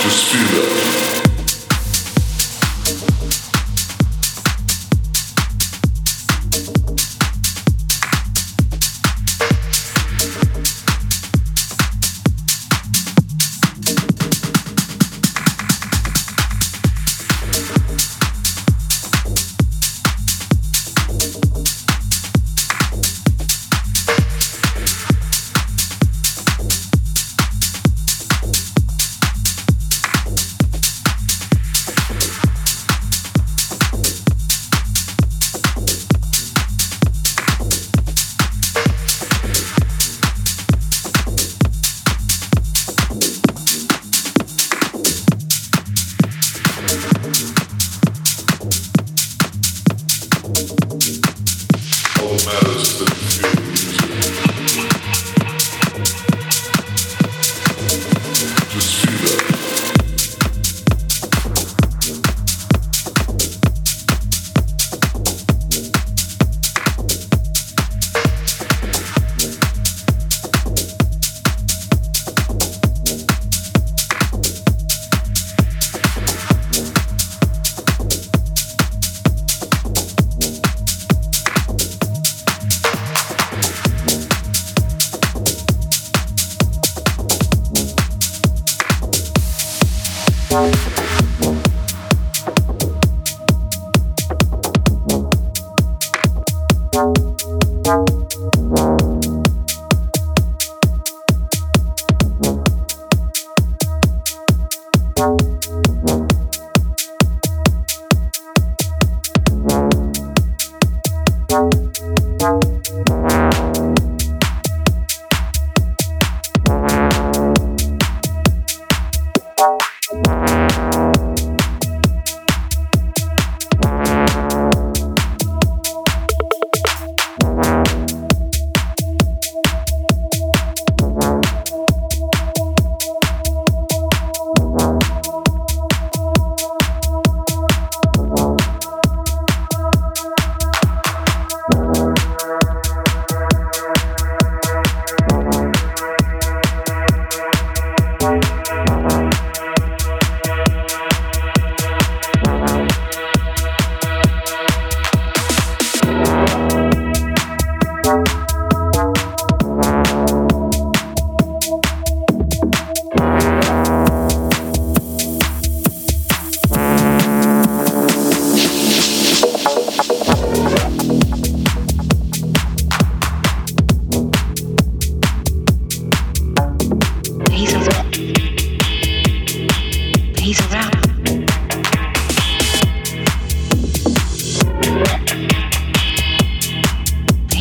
[0.00, 1.07] Just feel that.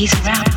[0.07, 0.56] he's around.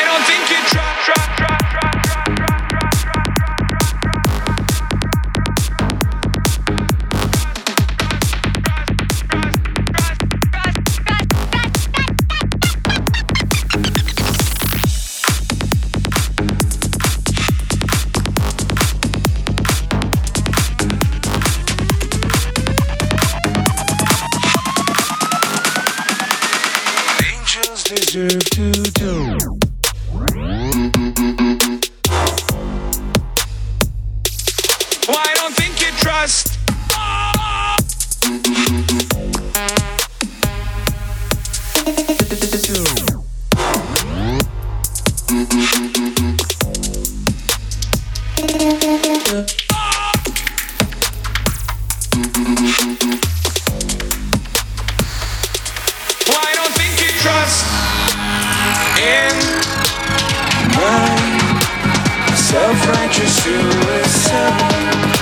[0.00, 0.79] I don't think you try.
[62.50, 65.19] self-righteous suicide.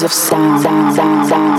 [0.00, 0.62] Waves of sound.
[0.62, 1.49] sound, sound, sound.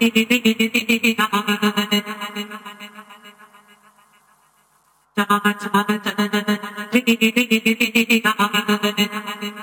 [0.00, 0.04] I
[9.40, 9.57] have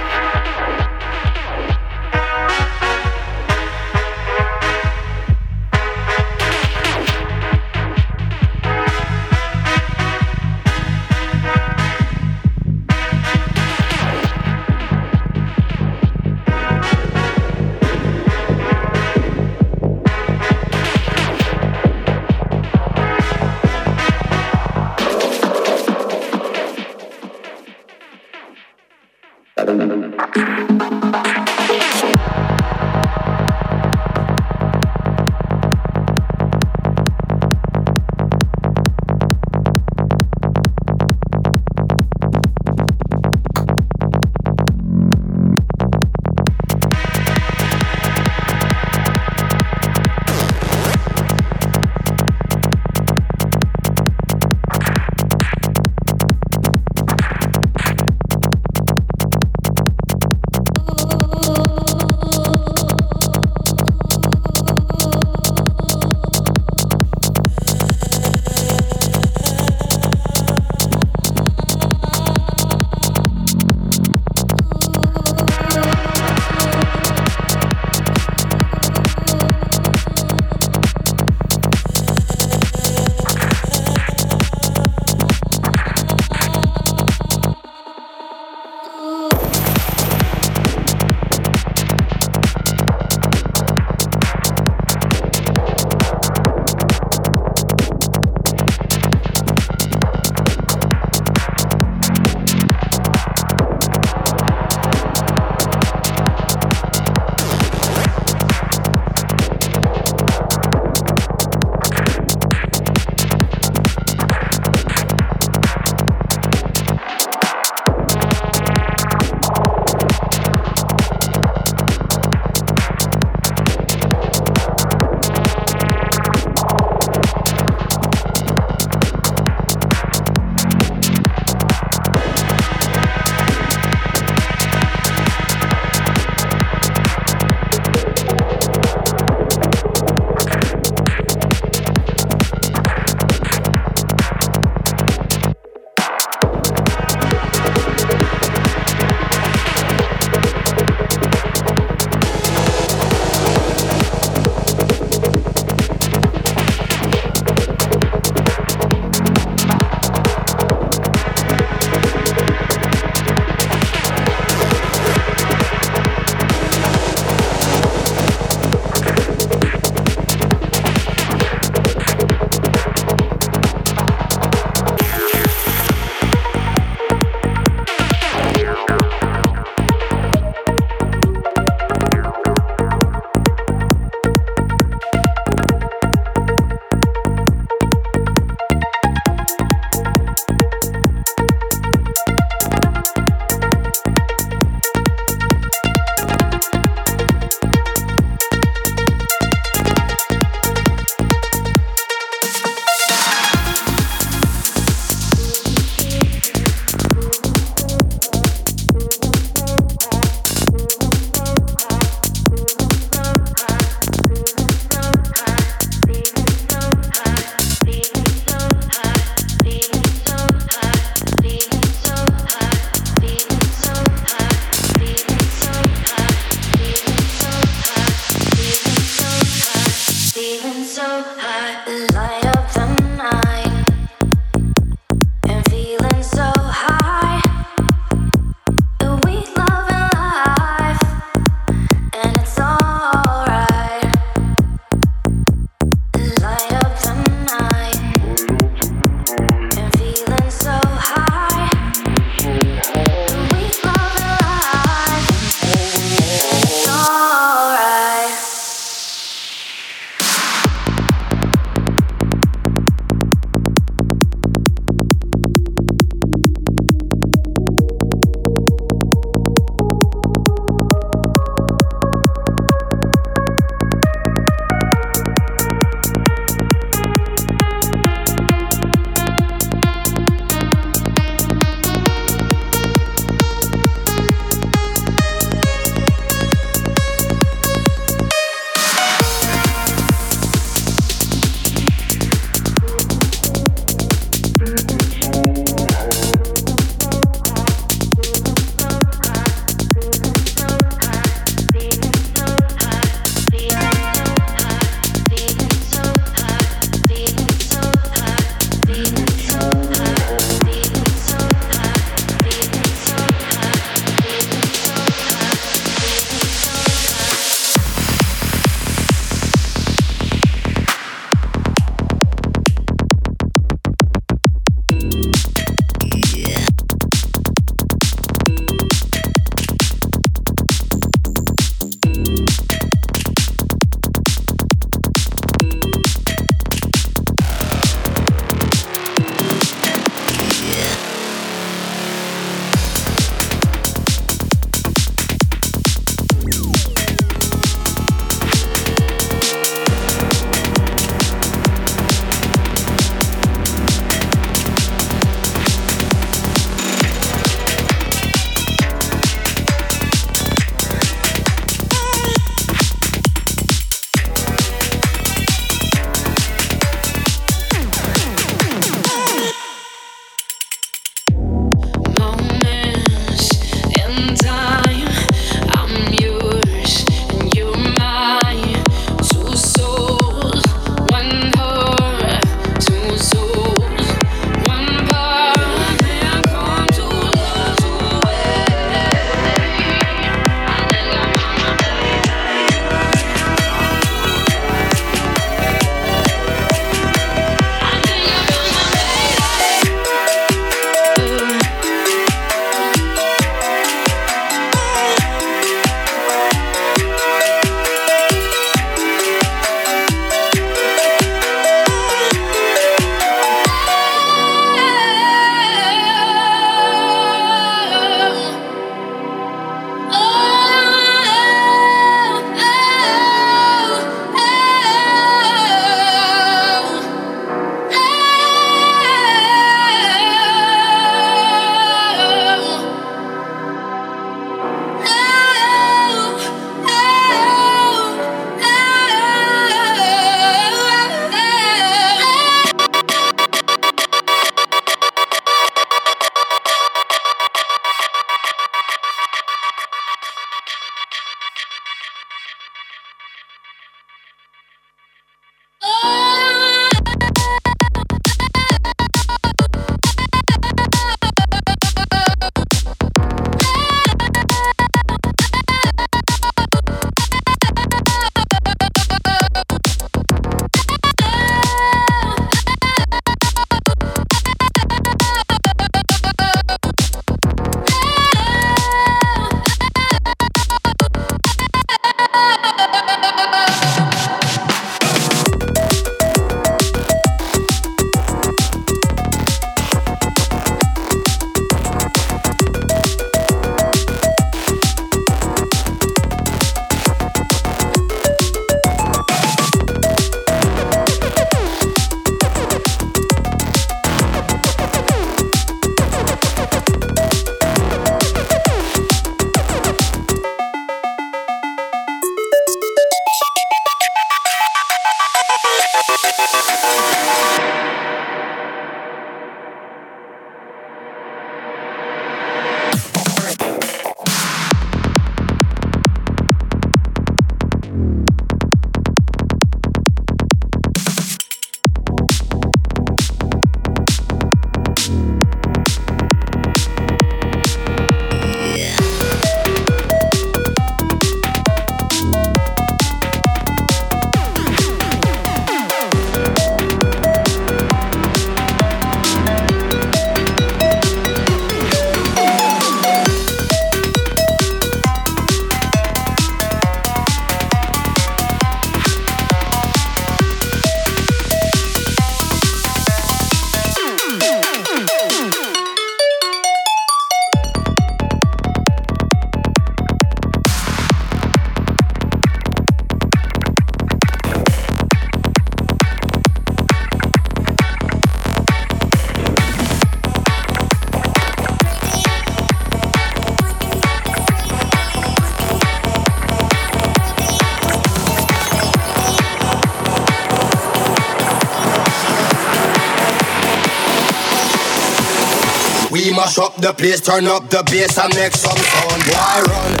[596.51, 599.23] mash up the place, turn up the bass and make some sound.
[599.23, 600.00] Why run?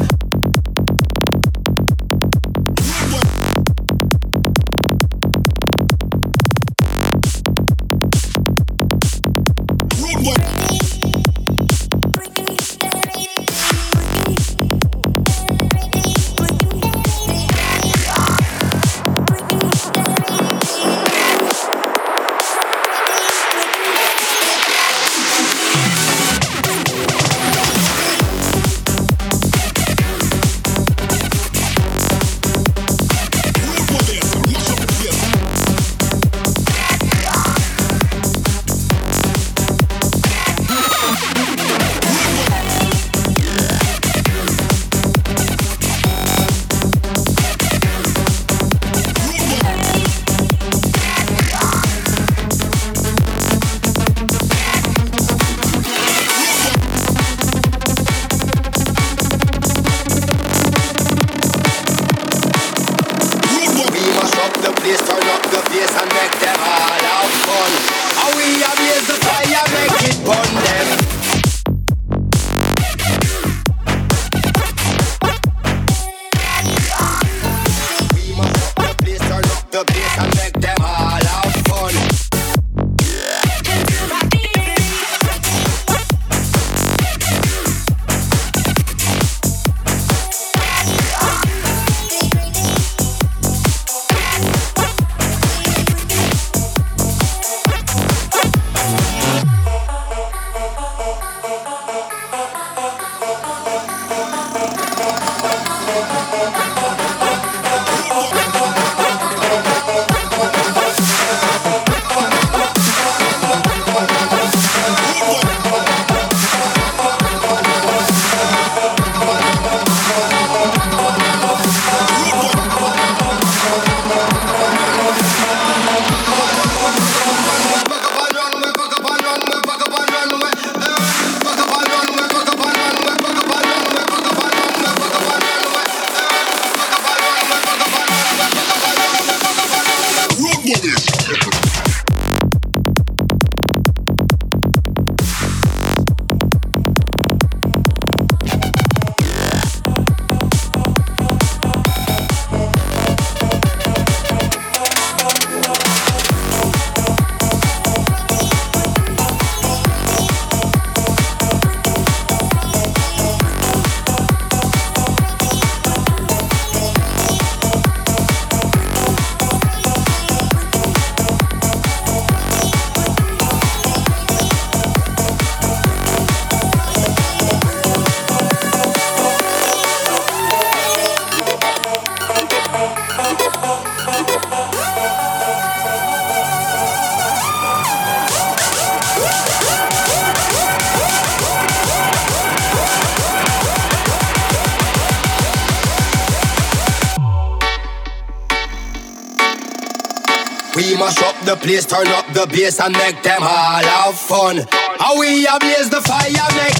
[201.85, 204.65] Turn up the bass and make them all have fun.
[204.99, 206.70] How we ablaze the fire, make